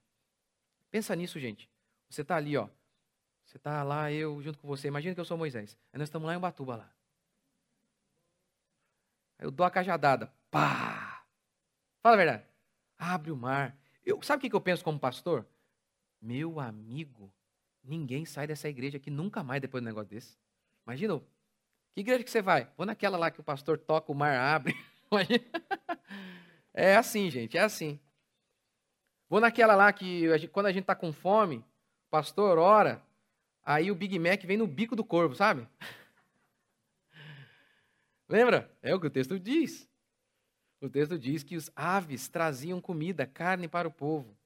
[0.91, 1.69] Pensa nisso, gente.
[2.09, 2.69] Você está ali, ó.
[3.51, 4.87] Você está lá, eu junto com você.
[4.87, 5.77] Imagina que eu sou Moisés.
[5.93, 6.89] Aí nós estamos lá em Ubatuba lá.
[9.37, 10.33] Aí eu dou a cajadada.
[10.53, 11.25] Pá!
[12.01, 12.45] Fala a verdade.
[12.97, 13.77] Abre o mar.
[14.07, 15.45] Eu, sabe o que eu penso como pastor?
[16.23, 17.29] Meu amigo,
[17.83, 20.39] ninguém sai dessa igreja aqui nunca mais depois de um negócio desse.
[20.87, 21.21] Imagina,
[21.93, 22.71] que igreja que você vai?
[22.77, 24.77] Vou naquela lá que o pastor toca, o mar abre.
[26.73, 27.99] é assim, gente, é assim.
[29.29, 33.03] Vou naquela lá que quando a gente está com fome, o pastor ora,
[33.63, 35.69] aí o Big Mac vem no bico do corvo, sabe?
[38.29, 38.75] Lembra?
[38.83, 39.89] É o que o texto diz.
[40.81, 44.37] O texto diz que os aves traziam comida, carne para o povo.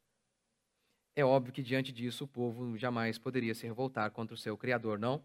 [1.17, 4.99] É óbvio que diante disso o povo jamais poderia se revoltar contra o seu Criador,
[4.99, 5.25] não?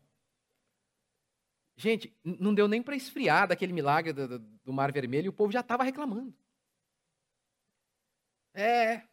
[1.76, 5.52] Gente, não deu nem para esfriar daquele milagre do, do, Mar Vermelho e o povo
[5.52, 6.34] já estava reclamando.
[8.54, 9.08] É.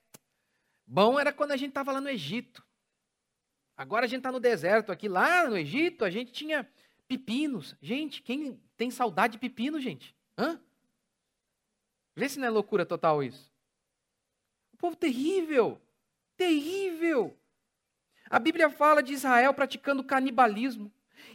[0.84, 2.66] Bom era quando a gente estava lá no Egito.
[3.76, 5.08] Agora a gente está no deserto aqui.
[5.08, 6.68] Lá no Egito a gente tinha
[7.06, 7.76] pepinos.
[7.80, 10.14] Gente, quem tem saudade de pepino, gente?
[10.38, 10.60] Hã?
[12.14, 13.52] Vê se não é loucura total isso.
[14.72, 15.80] O povo terrível,
[16.36, 17.36] terrível.
[18.30, 20.90] A Bíblia fala de Israel praticando canibalismo.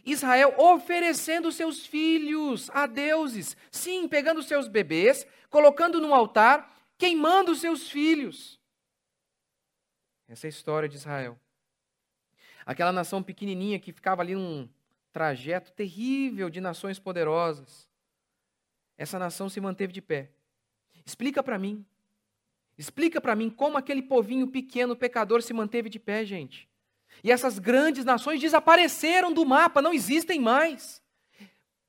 [0.05, 3.55] Israel oferecendo seus filhos a deuses.
[3.71, 8.59] Sim, pegando seus bebês, colocando no altar, queimando seus filhos.
[10.27, 11.39] Essa é a história de Israel.
[12.65, 14.69] Aquela nação pequenininha que ficava ali num
[15.11, 17.89] trajeto terrível de nações poderosas.
[18.97, 20.31] Essa nação se manteve de pé.
[21.05, 21.85] Explica para mim.
[22.77, 26.69] Explica para mim como aquele povinho pequeno pecador se manteve de pé, gente.
[27.23, 31.01] E essas grandes nações desapareceram do mapa, não existem mais.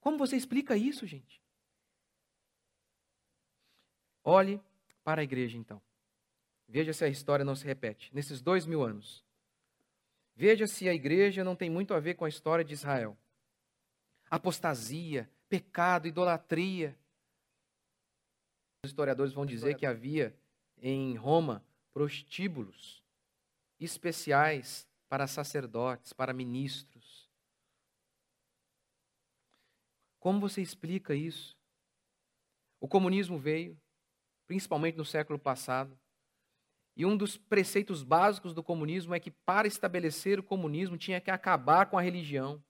[0.01, 1.41] Como você explica isso, gente?
[4.25, 4.61] Olhe
[5.05, 5.81] para a igreja, então.
[6.69, 9.25] Veja se a história não se repete nesses dois mil anos.
[10.35, 13.17] Veja se a igreja não tem muito a ver com a história de Israel.
[14.31, 16.97] Apostasia, pecado, idolatria,
[18.85, 20.37] os historiadores vão dizer que havia
[20.79, 23.03] em Roma prostíbulos
[23.79, 27.31] especiais para sacerdotes, para ministros.
[30.19, 31.57] Como você explica isso?
[32.81, 33.79] O comunismo veio,
[34.47, 35.97] principalmente no século passado,
[36.95, 41.31] e um dos preceitos básicos do comunismo é que para estabelecer o comunismo tinha que
[41.31, 42.63] acabar com a religião.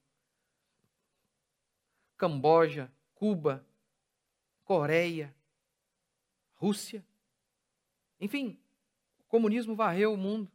[2.15, 3.65] Camboja, Cuba,
[4.63, 5.35] Coreia,
[6.53, 7.05] Rússia.
[8.19, 8.57] Enfim,
[9.19, 10.49] o comunismo varreu o mundo.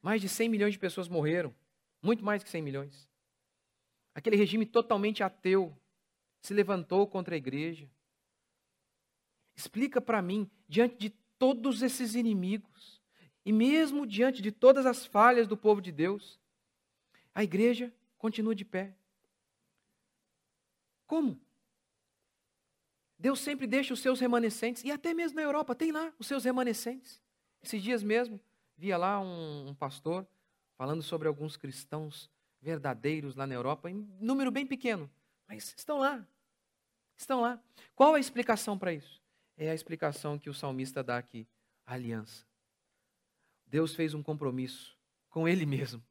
[0.00, 1.54] Mais de 100 milhões de pessoas morreram,
[2.00, 3.08] muito mais que 100 milhões.
[4.14, 5.76] Aquele regime totalmente ateu
[6.40, 7.90] se levantou contra a igreja.
[9.58, 13.02] Explica para mim, diante de todos esses inimigos,
[13.44, 16.38] e mesmo diante de todas as falhas do povo de Deus,
[17.34, 18.94] a igreja continua de pé.
[21.08, 21.40] Como?
[23.18, 26.44] Deus sempre deixa os seus remanescentes, e até mesmo na Europa tem lá os seus
[26.44, 27.20] remanescentes.
[27.60, 28.40] Esses dias mesmo,
[28.76, 30.24] via lá um, um pastor
[30.76, 32.30] falando sobre alguns cristãos
[32.62, 35.10] verdadeiros lá na Europa, em número bem pequeno,
[35.48, 36.24] mas estão lá.
[37.16, 37.60] Estão lá.
[37.96, 39.20] Qual a explicação para isso?
[39.58, 41.46] É a explicação que o salmista dá aqui:
[41.84, 42.46] a aliança.
[43.66, 44.96] Deus fez um compromisso
[45.28, 46.02] com Ele mesmo.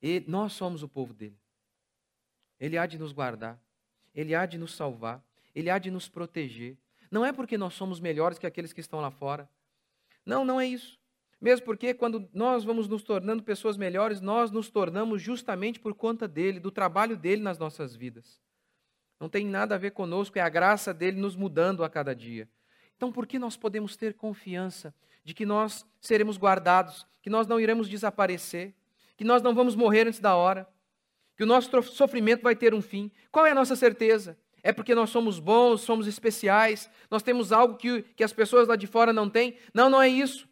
[0.00, 1.38] E nós somos o povo dele.
[2.60, 3.60] Ele há de nos guardar,
[4.14, 6.76] ele há de nos salvar, ele há de nos proteger.
[7.10, 9.48] Não é porque nós somos melhores que aqueles que estão lá fora.
[10.24, 10.98] Não, não é isso.
[11.40, 16.28] Mesmo porque quando nós vamos nos tornando pessoas melhores, nós nos tornamos justamente por conta
[16.28, 18.40] dele, do trabalho dele nas nossas vidas.
[19.22, 22.48] Não tem nada a ver conosco, é a graça dele nos mudando a cada dia.
[22.96, 24.92] Então, por que nós podemos ter confiança
[25.24, 28.74] de que nós seremos guardados, que nós não iremos desaparecer,
[29.16, 30.68] que nós não vamos morrer antes da hora,
[31.36, 33.10] que o nosso sofrimento vai ter um fim?
[33.30, 34.36] Qual é a nossa certeza?
[34.62, 38.76] É porque nós somos bons, somos especiais, nós temos algo que, que as pessoas lá
[38.76, 39.56] de fora não têm?
[39.72, 40.46] Não, não é isso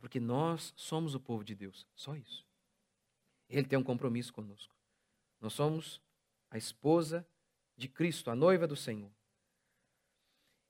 [0.00, 1.86] porque nós somos o povo de Deus.
[1.94, 2.44] Só isso.
[3.48, 4.74] Ele tem um compromisso conosco.
[5.40, 6.00] Nós somos
[6.50, 7.26] a esposa
[7.80, 9.10] de Cristo, a noiva do Senhor.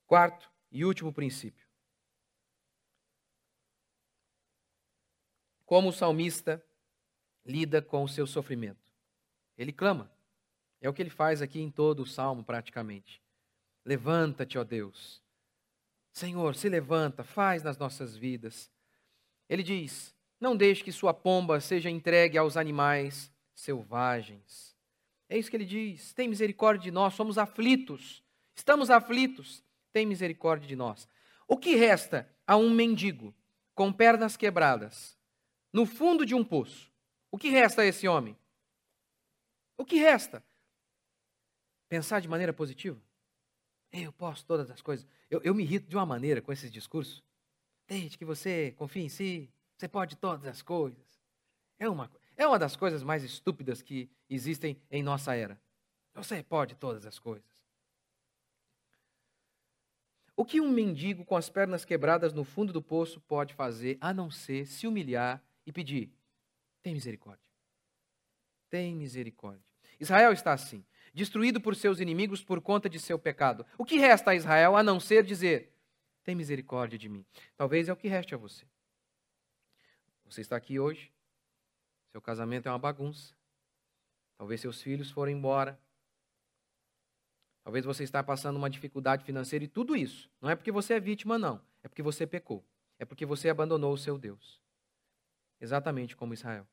[0.07, 1.67] Quarto e último princípio.
[5.65, 6.63] Como o salmista
[7.45, 8.91] lida com o seu sofrimento.
[9.57, 10.11] Ele clama.
[10.79, 13.21] É o que ele faz aqui em todo o salmo, praticamente.
[13.85, 15.21] Levanta-te, ó Deus.
[16.11, 18.71] Senhor, se levanta, faz nas nossas vidas
[19.51, 24.70] ele diz: Não deixe que sua pomba seja entregue aos animais selvagens.
[25.31, 26.11] É isso que ele diz.
[26.13, 28.21] Tem misericórdia de nós, somos aflitos.
[28.53, 29.63] Estamos aflitos.
[29.93, 31.07] Tem misericórdia de nós.
[31.47, 33.33] O que resta a um mendigo
[33.73, 35.17] com pernas quebradas
[35.71, 36.91] no fundo de um poço?
[37.31, 38.37] O que resta a esse homem?
[39.77, 40.43] O que resta?
[41.87, 43.01] Pensar de maneira positiva?
[43.89, 45.07] Eu posso todas as coisas.
[45.29, 47.23] Eu, eu me irrito de uma maneira com esses discursos.
[47.87, 51.21] Desde que você confie em si, você pode todas as coisas.
[51.79, 55.59] É uma, é uma das coisas mais estúpidas que existem em nossa era.
[56.13, 57.49] Você pode todas as coisas.
[60.35, 64.13] O que um mendigo com as pernas quebradas no fundo do poço pode fazer a
[64.13, 66.11] não ser se humilhar e pedir:
[66.81, 67.45] tem misericórdia.
[68.69, 69.63] Tem misericórdia.
[69.99, 73.65] Israel está assim, destruído por seus inimigos por conta de seu pecado.
[73.77, 75.75] O que resta a Israel a não ser dizer:
[76.23, 77.25] tem misericórdia de mim.
[77.55, 78.65] Talvez é o que reste a você.
[80.25, 81.11] Você está aqui hoje,
[82.11, 83.35] seu casamento é uma bagunça.
[84.41, 85.79] Talvez seus filhos foram embora.
[87.63, 90.31] Talvez você está passando uma dificuldade financeira e tudo isso.
[90.41, 91.63] Não é porque você é vítima, não.
[91.83, 92.65] É porque você pecou.
[92.97, 94.59] É porque você abandonou o seu Deus.
[95.59, 96.67] Exatamente como Israel.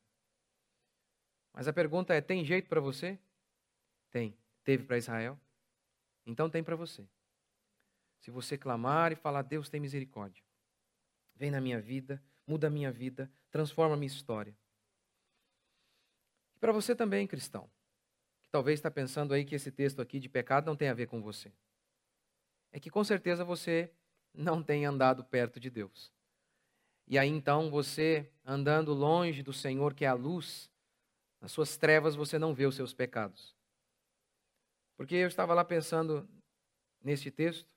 [1.53, 3.19] Mas a pergunta é: tem jeito para você?
[4.09, 4.35] Tem.
[4.63, 5.39] Teve para Israel?
[6.25, 7.07] Então tem para você.
[8.19, 10.43] Se você clamar e falar, Deus tem misericórdia.
[11.35, 14.57] Vem na minha vida, muda a minha vida, transforma a minha história.
[16.59, 17.69] Para você também, cristão,
[18.41, 21.07] que talvez está pensando aí que esse texto aqui de pecado não tem a ver
[21.07, 21.51] com você.
[22.71, 23.91] É que com certeza você
[24.33, 26.11] não tem andado perto de Deus.
[27.07, 30.69] E aí então você, andando longe do Senhor, que é a luz,
[31.41, 33.55] nas suas trevas você não vê os seus pecados.
[34.95, 36.29] Porque eu estava lá pensando
[37.01, 37.73] neste texto,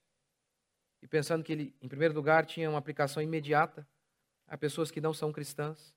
[1.02, 3.86] e pensando que ele, em primeiro lugar, tinha uma aplicação imediata
[4.46, 5.92] a pessoas que não são cristãs.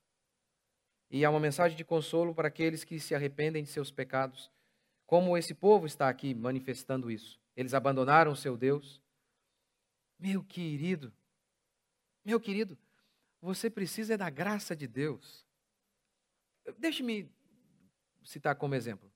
[1.10, 4.50] E há uma mensagem de consolo para aqueles que se arrependem de seus pecados.
[5.06, 7.40] Como esse povo está aqui manifestando isso.
[7.56, 9.00] Eles abandonaram o seu Deus.
[10.18, 11.12] Meu querido,
[12.24, 12.76] meu querido,
[13.40, 15.46] você precisa é da graça de Deus.
[16.78, 17.30] Deixe-me
[18.24, 19.12] citar como exemplo.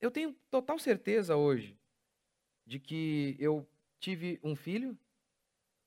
[0.00, 1.78] Eu tenho total certeza hoje
[2.66, 3.68] de que eu
[4.00, 4.98] tive um filho,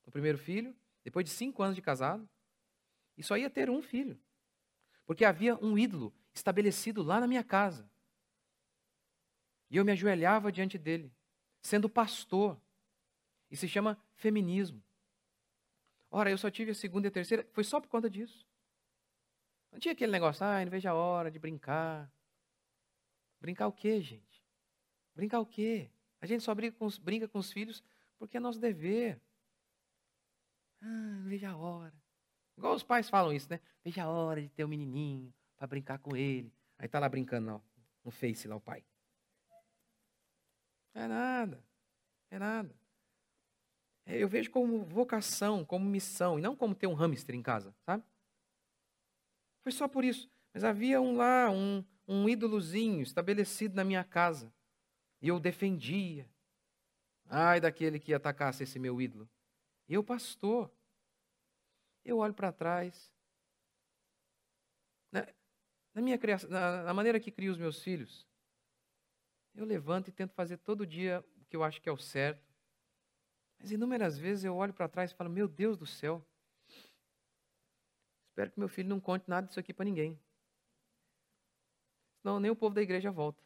[0.06, 2.30] o primeiro filho, depois de cinco anos de casado,
[3.18, 4.20] e só ia ter um filho.
[5.08, 7.90] Porque havia um ídolo estabelecido lá na minha casa.
[9.70, 11.12] E eu me ajoelhava diante dele,
[11.62, 12.62] sendo pastor.
[13.50, 14.84] E se chama feminismo.
[16.12, 18.46] Ora, eu só tive a segunda e a terceira, foi só por conta disso.
[19.72, 22.12] Não tinha aquele negócio, ah, não vejo a hora de brincar.
[23.40, 24.44] Brincar o quê, gente?
[25.16, 25.90] Brincar o quê?
[26.20, 27.84] A gente só brinca com os, brinca com os filhos
[28.18, 29.22] porque é nosso dever.
[30.82, 31.94] Ah, veja a hora.
[32.58, 33.60] Igual os pais falam isso, né?
[33.84, 36.52] Veja a hora de ter um menininho para brincar com ele.
[36.80, 37.62] Aí tá lá brincando ó,
[38.04, 38.84] no Face lá o pai.
[40.94, 41.64] É nada.
[42.32, 42.76] É nada.
[44.06, 47.76] É, eu vejo como vocação, como missão, e não como ter um hamster em casa,
[47.86, 48.04] sabe?
[49.62, 50.30] Foi só por isso.
[50.54, 54.52] Mas havia um lá, um, um ídolozinho estabelecido na minha casa.
[55.22, 56.28] E eu defendia.
[57.26, 59.30] Ai daquele que atacasse esse meu ídolo.
[59.90, 60.72] Eu, pastor,
[62.08, 63.14] eu olho para trás.
[65.12, 65.28] Né?
[65.94, 68.28] na, minha criação, na, na maneira que crio os meus filhos,
[69.56, 72.48] eu levanto e tento fazer todo dia o que eu acho que é o certo.
[73.60, 76.24] Mas inúmeras vezes eu olho para trás e falo: Meu Deus do céu,
[78.30, 80.20] espero que meu filho não conte nada disso aqui para ninguém.
[82.22, 83.42] Senão nem o povo da igreja volta.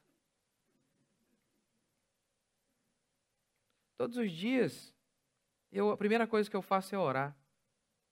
[3.97, 4.93] Todos os dias,
[5.71, 7.40] eu, a primeira coisa que eu faço é orar.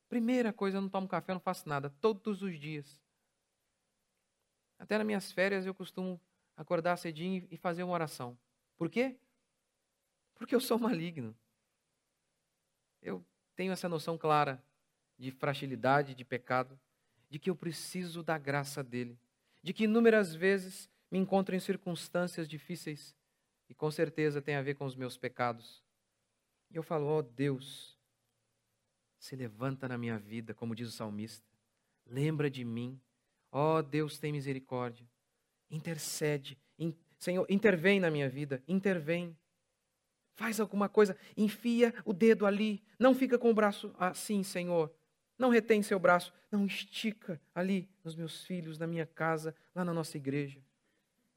[0.09, 1.91] Primeira coisa, eu não tomo café, eu não faço nada.
[2.01, 2.99] Todos os dias.
[4.79, 6.19] Até nas minhas férias eu costumo
[6.57, 8.37] acordar cedinho e fazer uma oração.
[8.75, 9.17] Por quê?
[10.33, 11.37] Porque eu sou maligno.
[13.01, 13.23] Eu
[13.55, 14.61] tenho essa noção clara
[15.17, 16.79] de fragilidade, de pecado,
[17.29, 19.19] de que eu preciso da graça dele,
[19.61, 23.15] de que inúmeras vezes me encontro em circunstâncias difíceis
[23.69, 25.83] e com certeza tem a ver com os meus pecados.
[26.71, 27.98] E eu falo, ó oh, Deus,
[29.19, 31.45] se levanta na minha vida, como diz o salmista,
[32.05, 32.99] lembra de mim,
[33.51, 35.05] ó oh, Deus, tem misericórdia,
[35.69, 39.37] intercede, in, Senhor, intervém na minha vida, intervém.
[40.35, 42.81] Faz alguma coisa, enfia o dedo ali.
[42.97, 44.89] Não fica com o braço assim, Senhor.
[45.37, 46.33] Não retém seu braço.
[46.49, 50.61] Não estica ali nos meus filhos, na minha casa, lá na nossa igreja.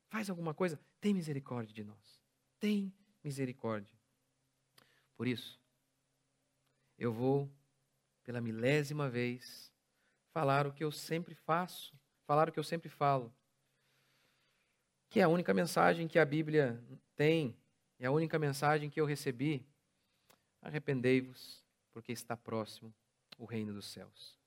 [0.08, 0.78] Faz alguma coisa.
[1.00, 2.22] Tem misericórdia de nós.
[2.60, 2.92] Tem
[3.24, 3.92] misericórdia.
[5.16, 5.60] Por isso,
[6.96, 7.50] eu vou,
[8.24, 9.72] pela milésima vez,
[10.32, 13.34] falar o que eu sempre faço, falar o que eu sempre falo,
[15.08, 16.82] que é a única mensagem que a Bíblia
[17.14, 17.56] tem
[17.98, 19.66] e a única mensagem que eu recebi:
[20.60, 21.62] arrependei-vos,
[21.92, 22.94] porque está próximo
[23.38, 24.41] o reino dos céus.